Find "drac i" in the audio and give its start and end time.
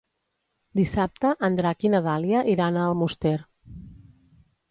1.59-1.91